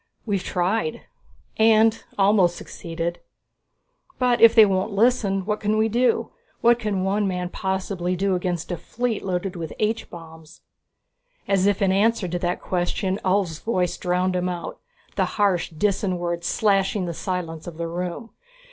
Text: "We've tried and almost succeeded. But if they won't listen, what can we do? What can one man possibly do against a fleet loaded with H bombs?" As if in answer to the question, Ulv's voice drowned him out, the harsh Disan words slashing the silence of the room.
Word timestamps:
"We've 0.25 0.41
tried 0.43 1.01
and 1.57 2.03
almost 2.17 2.55
succeeded. 2.55 3.19
But 4.17 4.41
if 4.41 4.55
they 4.55 4.65
won't 4.65 4.91
listen, 4.93 5.45
what 5.45 5.59
can 5.59 5.77
we 5.77 5.89
do? 5.89 6.31
What 6.61 6.79
can 6.79 7.03
one 7.03 7.27
man 7.27 7.49
possibly 7.49 8.15
do 8.15 8.33
against 8.33 8.71
a 8.71 8.77
fleet 8.77 9.23
loaded 9.23 9.55
with 9.55 9.73
H 9.77 10.09
bombs?" 10.09 10.61
As 11.47 11.67
if 11.67 11.83
in 11.83 11.91
answer 11.91 12.27
to 12.27 12.39
the 12.39 12.55
question, 12.55 13.19
Ulv's 13.23 13.59
voice 13.59 13.95
drowned 13.95 14.35
him 14.35 14.49
out, 14.49 14.79
the 15.17 15.25
harsh 15.37 15.71
Disan 15.71 16.17
words 16.17 16.47
slashing 16.47 17.05
the 17.05 17.13
silence 17.13 17.67
of 17.67 17.77
the 17.77 17.87
room. 17.87 18.31